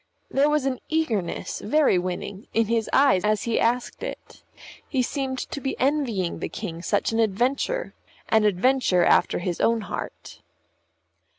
[0.31, 4.41] There was an eagerness, very winning, in his eyes as he asked it;
[4.89, 7.93] he seemed to be envying the King such an adventure
[8.27, 10.41] an adventure after his own heart.